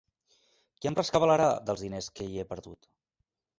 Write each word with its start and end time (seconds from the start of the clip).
Qui 0.79 0.89
em 0.91 0.97
rescabalarà 0.99 1.51
dels 1.69 1.85
diners 1.89 2.11
que 2.17 2.29
hi 2.29 2.41
he 2.45 2.49
perdut? 2.57 2.93